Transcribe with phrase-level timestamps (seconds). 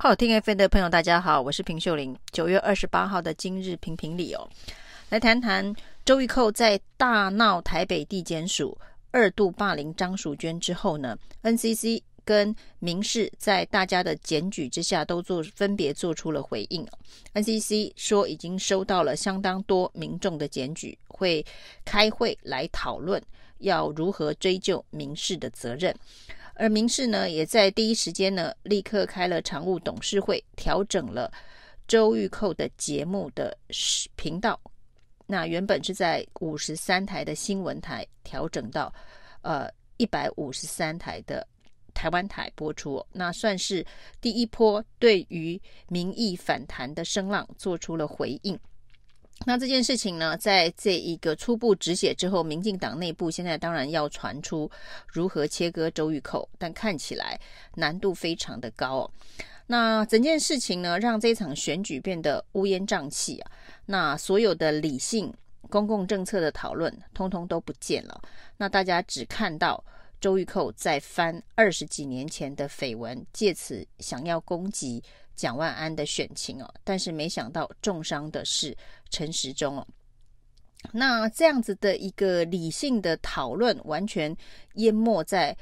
[0.00, 2.16] 好听 FM 的朋友，大家好，我是平秀玲。
[2.30, 4.48] 九月二十八号的今日评评理哦，
[5.08, 5.74] 来谈谈
[6.04, 8.78] 周玉蔻在大闹台北地检署
[9.10, 16.86] 二度霸凌张淑娟之后呢，NCC 跟民事在大家的检举之下都做分别做出了回应。
[17.34, 21.44] NCC 说已经收到了相当多民众的检举，会
[21.84, 23.20] 开会来讨论
[23.58, 25.92] 要如何追究民事的责任。
[26.58, 31.32] 而民视呢，也在第一时间呢，立刻开了常务董事会，调整了
[31.86, 33.56] 周玉蔻的节目的
[34.16, 34.60] 频道。
[35.24, 38.92] 那原本是在五十三台的新闻台，调整到
[39.42, 41.46] 呃一百五十三台的
[41.94, 43.06] 台湾台播出。
[43.12, 43.86] 那算是
[44.20, 48.58] 第一波对于民意反弹的声浪做出了回应。
[49.46, 54.70] 那这件事情呢，在这一个初步止血之后，民进党内部现在当然要传出
[55.06, 57.40] 如何切割周玉蔻，但看起来
[57.76, 59.10] 难度非常的高哦。
[59.68, 63.50] 那整件事情呢，让这场选举变得乌烟瘴气啊。
[63.86, 65.32] 那所有的理性
[65.70, 68.20] 公共政策的讨论，通通都不见了。
[68.56, 69.82] 那大家只看到
[70.20, 75.02] 周玉蔻在翻二十几年前的绯闻，借此想要攻击。
[75.38, 78.76] 蒋万安的选情哦，但是没想到重伤的是
[79.08, 79.86] 陈时中哦。
[80.92, 84.36] 那这样子的一个理性的讨论，完全
[84.74, 85.56] 淹没在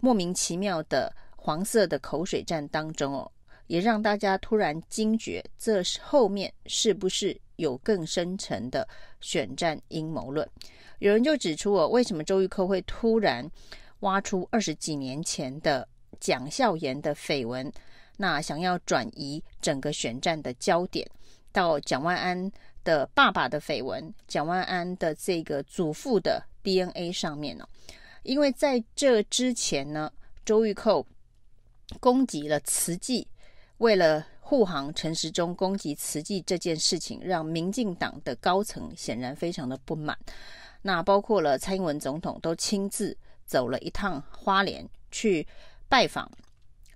[0.00, 3.32] 莫名其妙的黄色的口水战当中哦，
[3.68, 8.86] 也让大家突然惊觉，这后面是不是有更深层的
[9.20, 10.46] 选战阴谋论？
[10.98, 13.50] 有人就指出哦，为什么周玉蔻会突然
[14.00, 15.88] 挖出二十几年前的
[16.20, 17.70] 蒋孝严的绯闻？
[18.22, 21.04] 那想要转移整个选战的焦点
[21.50, 22.52] 到蒋万安
[22.84, 27.68] 的爸爸的绯闻，蒋万安的这个祖父的 DNA 上面呢？
[28.22, 30.08] 因为在这之前呢，
[30.44, 31.04] 周玉蔻
[31.98, 33.26] 攻击了慈济，
[33.78, 40.16] 为了护航陈时中攻击慈济这件事情，让民进党的高层显然非常的不满。
[40.82, 45.44] 那包括了蔡英文总统都亲自走了一趟花莲去
[45.88, 46.30] 拜访。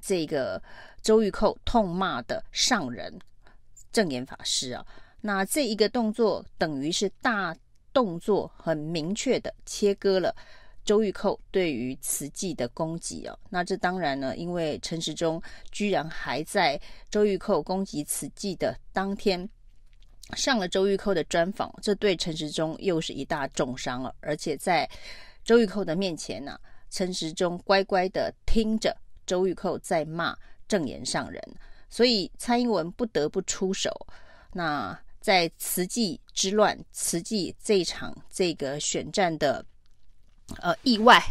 [0.00, 0.62] 这个
[1.02, 3.18] 周玉蔻痛骂的上人
[3.92, 4.86] 证言法师啊，
[5.20, 7.56] 那这一个动作等于是大
[7.92, 10.34] 动作，很明确的切割了
[10.84, 13.36] 周玉蔻对于慈济的攻击啊。
[13.50, 16.80] 那这当然呢，因为陈时中居然还在
[17.10, 19.48] 周玉蔻攻击慈济的当天
[20.36, 24.14] 上了周玉蔻的专访，这对陈时中又是一大重伤了。
[24.20, 24.88] 而且在
[25.42, 26.56] 周玉蔻的面前呢，
[26.88, 28.96] 陈时中乖乖的听着。
[29.30, 30.36] 周玉蔻在骂
[30.66, 31.40] 证言上人，
[31.88, 33.88] 所以蔡英文不得不出手。
[34.54, 39.64] 那在慈济之乱、慈济这场这个选战的
[40.60, 41.22] 呃意外，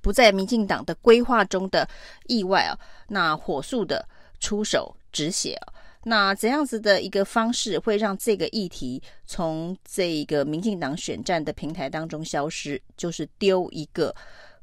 [0.00, 1.88] 不在民进党的规划中的
[2.28, 2.78] 意外啊，
[3.08, 5.74] 那火速的出手止血啊。
[6.04, 12.80] 那怎样子的一个方式会让这个议题从这个民进党选战的平台当中消失？
[12.96, 14.14] 就是丢一个。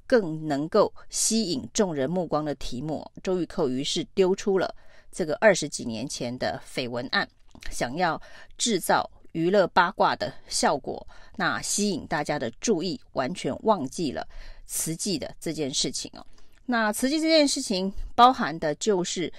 [0.07, 4.73] 更能够吸引众人目光的题目，周玉蔻于是丢出了
[5.11, 7.27] 这个二十几年前的绯闻案，
[7.69, 8.19] 想要
[8.57, 14.27] 制造娱乐八卦的效果，那吸引大家的注意，完全忘记了
[14.65, 16.25] 慈济的这件事情哦。
[16.65, 19.31] 那慈济这件事情包含的就是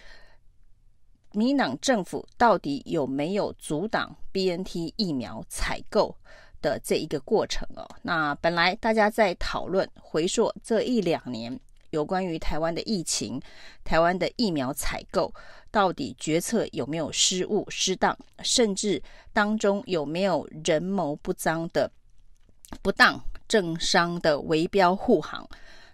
[1.33, 6.15] 民党政府到底有没有阻挡 BNT 疫苗采购？
[6.61, 11.59] 的这一个过程哦，那本来大家在讨论回溯这一两年
[11.91, 13.41] 有关于台湾的疫情、
[13.85, 15.33] 台湾的疫苗采购，
[15.71, 19.03] 到底决策有没有失误、失当，甚至
[19.33, 21.91] 当中有没有人谋不臧的
[22.83, 25.49] 不当政商的围标护航，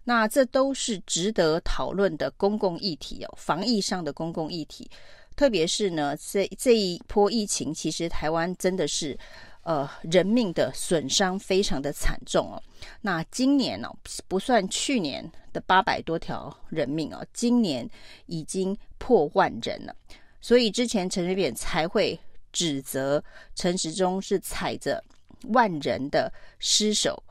[0.05, 4.91] 那这都是值得讨论的公共议题哦，防疫上的公共议题，
[5.37, 9.17] 特别是呢，这这一波疫情，其实台湾真的是。
[9.65, 12.63] 呃，人命的损伤非常的惨重哦。
[13.01, 13.97] 那今年呢、哦，
[14.29, 17.89] 不算去年的八百多条人命哦，今年
[18.27, 19.97] 已经破万人了。
[20.43, 22.19] 所以之前陈水扁才会
[22.53, 23.25] 指责
[23.55, 25.03] 陈时中是踩着
[25.49, 27.23] 万人的尸首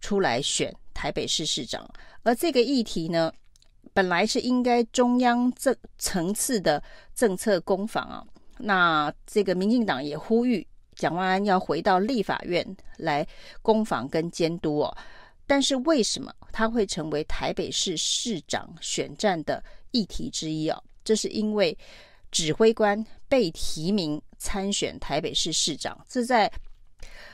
[0.00, 1.88] 出来选台北市市长。
[2.24, 3.32] 而这个议题呢，
[3.92, 6.82] 本来是应该中央这层次的
[7.14, 8.26] 政策攻防啊。
[8.58, 10.66] 那这个民进党也呼吁。
[10.96, 12.66] 蒋万安要回到立法院
[12.96, 13.24] 来
[13.62, 14.96] 攻防跟监督哦，
[15.46, 19.62] 但是为什么他会成为台北市市长选战的
[19.92, 20.82] 议题之一哦？
[21.04, 21.76] 这是因为
[22.32, 26.50] 指挥官被提名参选台北市市长，这在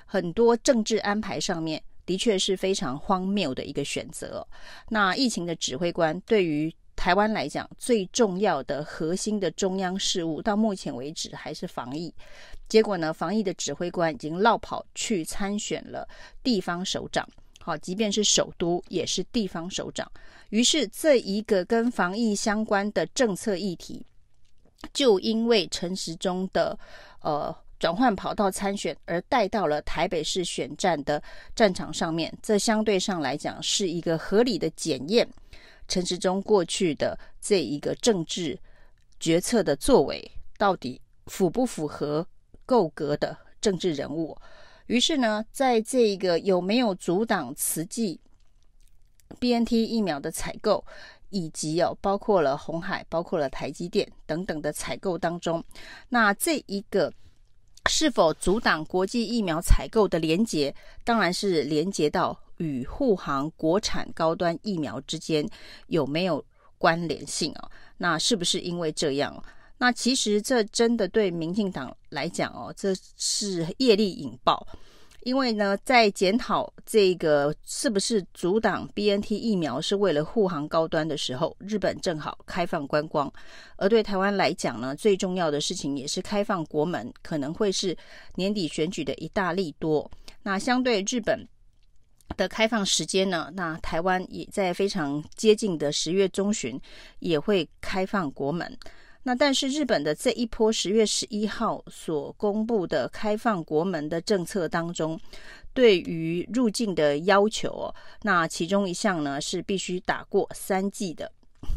[0.04, 4.46] 很多政治安排上面的确是非常荒谬的一个选择。
[4.88, 12.14] 那疫情的指挥官对于台湾来讲，最重要的核心的中央事务，到目前为止还是防疫。
[12.68, 16.08] 结果呢，防疫的指挥官已经落跑去参选了
[16.44, 17.28] 地方首长。
[17.58, 20.08] 好，即便是首都，也是地方首长。
[20.50, 24.06] 于是，这一个跟防疫相关的政策议题，
[24.92, 26.78] 就因为陈时中的
[27.20, 31.20] 呃转换跑道参选，而带到了台北市选战的
[31.56, 32.32] 战场上面。
[32.40, 35.28] 这相对上来讲，是一个合理的检验。
[35.92, 38.58] 陈时中过去的这一个政治
[39.20, 42.26] 决策的作为，到底符不符合
[42.64, 44.34] 够格的政治人物？
[44.86, 48.18] 于是呢，在这一个有没有阻挡慈济
[49.38, 50.82] BNT 疫苗的采购，
[51.28, 55.62] 以及哦，包括了红海、包括了台积电等等的采购当中，
[56.08, 57.12] 那这一个
[57.90, 60.74] 是否阻挡国际疫苗采购的连结，
[61.04, 65.46] 当然是连结到与护航国产高端疫苗之间
[65.88, 66.44] 有没有
[66.78, 67.70] 关联性哦？
[67.98, 69.42] 那是不是因为这样？
[69.78, 74.66] 那其实这真的对民进党来讲哦，这是业力引爆。
[75.24, 83.32] 因为呢，在检讨这个是不是阻挡 BNT 疫苗是为了护航高端的时候，日本正好开放观光，
[83.76, 87.96] 而对台湾来讲呢，最重要的事情也是开放国门，可能会是
[88.34, 90.10] 年底选举的一大利多。
[90.42, 91.46] 那相对日本
[92.36, 96.80] 的开放时间呢，那台湾也在非常接近的十月中旬
[97.20, 98.76] 也会开放国门。
[99.24, 105.18] 那但是日本的这一波十月十一号所公布的开放国门的政策当中，
[105.72, 111.30] 对于入境的要求哦，那其中一项呢是必须打过三剂的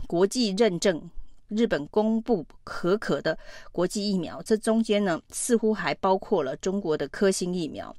[0.08, 1.02] 国际认证，
[1.50, 3.38] 日本公布可可的
[3.72, 7.96] 国际疫苗，这中间呢似乎还包括了中国的科兴疫苗。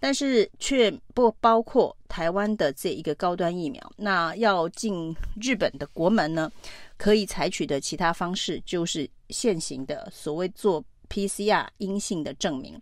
[0.00, 3.92] 但是却不包括台湾的这一个高端疫苗。
[3.96, 5.12] 那要进
[5.42, 6.48] 日本的国门呢，
[6.98, 12.78] 可以采取的其他方式就是现行的所谓做 PCR 阴性的证明，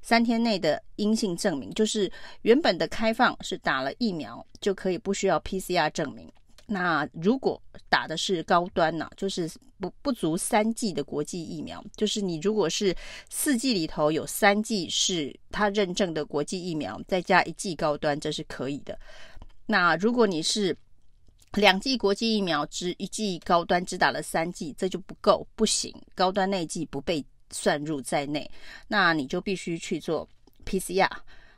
[0.00, 2.08] 三天内的阴性证明，就是
[2.42, 6.30] 原本的开放是打了疫苗就可以不需要 PCR 证明。
[6.66, 12.94] 那如果打的是高端呢，就是不不足三剂的国际疫苗，就是你如果是
[13.28, 18.98] 四剂里头有三剂是他认证的国际疫苗，再加一剂高端，这是可以的。
[19.66, 20.74] 那如果你是
[21.54, 28.50] 两剂国际疫苗，只一剂高端，只打了三剂，这就不够，不行，高端那剂不被算入在内，
[28.88, 30.28] 那你就必须去做
[30.64, 31.10] PCR。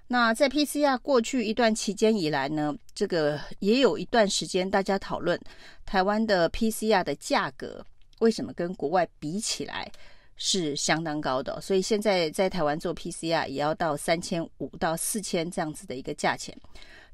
[0.08, 5.40] 那在 PCR 过去一段期间以来呢，这个也有一段时间大家讨论
[5.84, 7.84] 台湾的 PCR 的价格
[8.20, 9.90] 为什么跟国外比起来
[10.36, 16.56] 是相当高的，所以现在在台湾做 PCR 也要到三千五到四千这样子的一个价钱，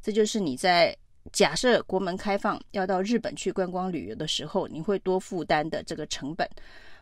[0.03, 0.95] 这就是你在
[1.31, 6.49] 假设国门开放要到日本去观光旅游的时候，你会多负担的这个成本，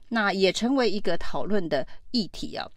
[0.09, 2.69] 那也成为一个讨论的议题啊。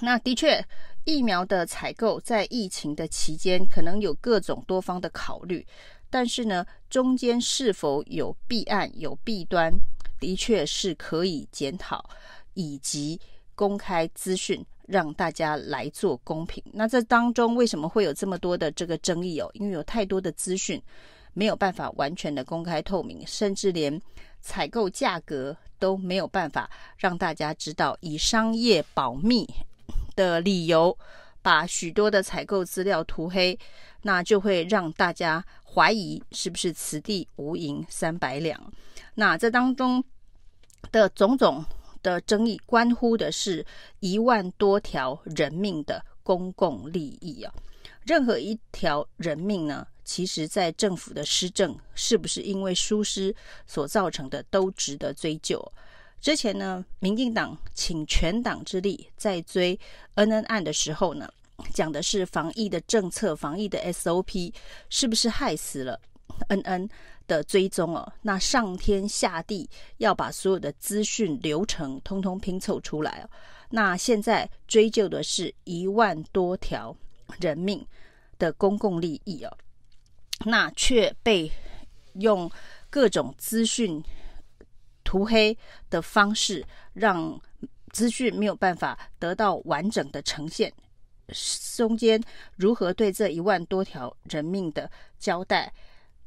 [0.00, 0.64] 那的确，
[1.04, 5.66] 疫苗的采购在疫情的期间可能有各种多方的考虑，
[6.08, 9.72] 但是呢，中间是否有弊案、有弊端，
[10.20, 12.08] 的确是可以检讨
[12.54, 13.20] 以及
[13.60, 16.64] 公开资讯，让大家来做公平。
[16.72, 19.50] 那这当中为什么会有这么多的这个争议哦？
[19.52, 20.82] 因为有太多的资讯
[21.34, 24.00] 没有办法完全的公开透明，甚至连
[24.40, 29.46] 采购价格都没有办法让大家知道，以商业保密
[30.16, 30.96] 的理由，
[31.42, 33.58] 把许多的采购资料涂黑，
[34.00, 38.58] 那就会让大家怀疑是不是此地无银三百两。
[39.16, 40.02] 那这当中
[40.90, 41.62] 的种种
[42.02, 43.64] 的争议，关乎的是
[44.00, 47.52] 一万多条人命的公共利益啊！
[48.04, 53.34] 任何一条人命呢，其实在政府的施政是不是因为疏失
[53.66, 55.60] 所造成的，都值得追究。
[56.20, 59.78] 之前呢，民进党请全党之力在追
[60.14, 61.30] 恩恩案的时候呢，
[61.72, 64.52] 讲的是防疫的政策、防疫的 SOP
[64.88, 66.00] 是不是害死了
[66.48, 66.88] 恩恩
[67.26, 68.12] 的追踪哦？
[68.22, 69.68] 那上天下地
[69.98, 73.30] 要把所有的资讯流程通通拼凑出来哦。
[73.70, 76.96] 那现在追究的是一万多条
[77.40, 77.86] 人命
[78.38, 79.58] 的公共利益哦，
[80.44, 81.50] 那却被
[82.14, 82.50] 用
[82.88, 84.02] 各种资讯。
[85.02, 85.56] 涂黑
[85.88, 87.40] 的方式，让
[87.90, 90.72] 资讯没有办法得到完整的呈现。
[91.76, 92.22] 中间
[92.54, 95.72] 如何对这一万多条人命的交代，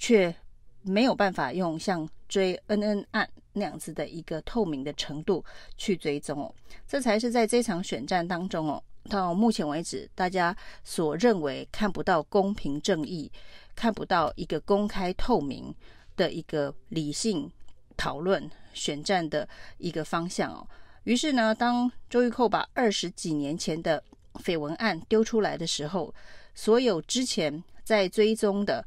[0.04, 0.36] 却
[0.82, 5.42] 没有办法用像追恩恩案那样子的一个透明的程度
[5.78, 6.54] 去追踪哦。
[6.86, 13.32] 这才是在这场选战当中哦，到目前为止大家所认为看不到公平正义、
[13.74, 15.74] 看不到一个公开透明
[16.18, 17.50] 的一个理性。
[17.96, 20.68] 讨论选战的一个方向哦。
[21.04, 24.04] 于是呢，当周玉蔻把二十几年前的
[24.44, 26.12] 绯闻案丢出来的时候，
[26.56, 28.84] 所有之前在追踪的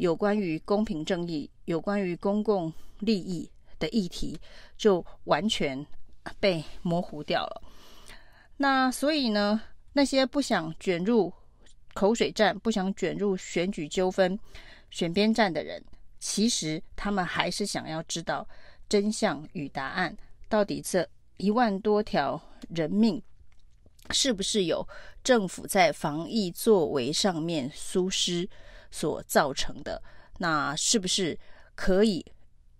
[0.00, 4.40] 有关于公平正义、有关于公共利益的议题，
[4.78, 5.86] 就完全
[6.40, 7.62] 被模糊掉了。
[8.56, 9.60] 那所以呢，
[9.92, 11.30] 那些不想卷入
[11.92, 14.40] 口水战、不想卷入选举纠纷、
[14.88, 15.84] 选边站的人，
[16.18, 18.48] 其实他们还是想要知道
[18.88, 20.16] 真相与答案，
[20.48, 22.40] 到底这一万多条
[22.70, 23.22] 人命
[24.12, 24.88] 是不是有
[25.22, 28.48] 政府在防疫作为上面疏失
[28.90, 30.02] 所造成的？
[30.38, 31.38] 那是不是
[31.74, 32.24] 可以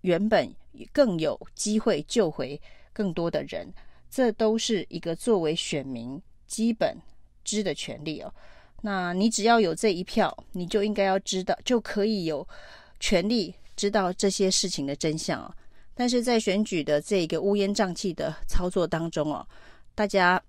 [0.01, 0.53] 原本
[0.91, 2.59] 更有机会救回
[2.91, 3.71] 更多的人？
[4.09, 6.97] 这都是一个作为选民基本
[7.43, 8.33] 知的权利哦。
[8.81, 12.45] 那你只要有这一票，你就应该要知道，就可以有
[12.99, 15.53] 权利知道这些事情的真相哦。
[15.93, 19.47] 但是在选举的这个乌烟瘴气的操作当中哦，
[19.93, 20.41] 大家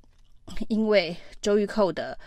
[0.69, 2.19] 因为周玉蔻的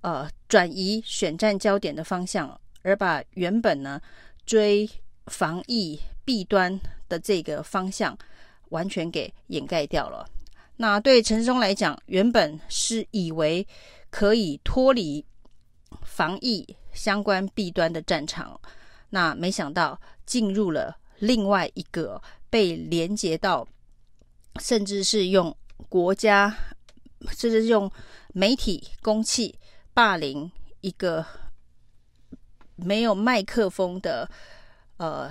[0.00, 4.00] 呃转移选战焦点的方向，而把原本呢
[4.46, 4.88] 追
[5.26, 8.16] 防疫弊端的这个方向
[8.70, 10.28] 完全给掩盖掉了。
[10.76, 13.66] 那对陈时中来讲，原本是以为
[14.10, 15.24] 可以脱离
[16.02, 18.58] 防疫相关弊端的战场，
[19.10, 23.66] 那没想到进入了另外一个被连接到，
[24.60, 25.54] 甚至是用
[25.88, 26.56] 国家，
[27.36, 27.90] 甚至是用
[28.32, 29.58] 媒体公器
[29.92, 31.26] 霸凌一个
[32.84, 34.28] 没有麦克风的
[34.96, 35.30] 呃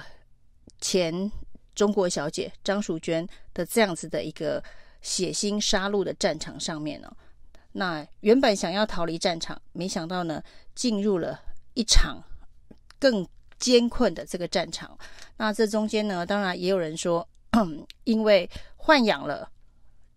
[0.79, 1.31] 前
[1.75, 4.63] 中国小姐张淑娟的这样子的一个。
[5.01, 7.09] 血腥杀戮的战场上面呢，
[7.71, 10.43] 那原本想要逃离战场，没想到呢，
[10.75, 11.39] 进入了
[11.73, 12.21] 一场
[12.99, 13.25] 更
[13.57, 14.99] 艰困的这个战场。
[15.37, 17.25] 那这中间呢，当然也有人说，
[18.03, 19.49] 因为豢养了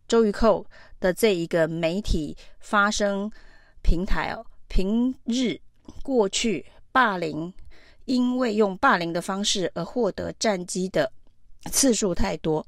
[0.09, 0.67] 周玉蔻
[0.99, 3.31] 的这一个媒体发声
[3.83, 5.57] 平台哦，平日
[6.03, 7.53] 过去霸凌，
[8.05, 11.11] 因为用霸凌的方式而获得战机的
[11.71, 12.65] 次数太多。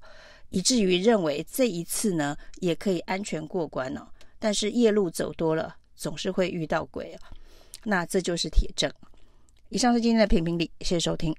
[0.50, 4.06] 以至于认为这一次呢，也可以安全过关哦。
[4.38, 7.30] 但是夜路走多了，总是会遇到鬼啊。
[7.82, 8.90] 那这就是铁证。
[9.68, 11.34] 以上是今天的评评理，谢谢收听。